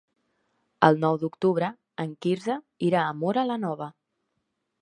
[0.87, 1.69] El nou d'octubre
[2.05, 2.57] en Quirze
[2.91, 3.93] irà a Móra la Nova.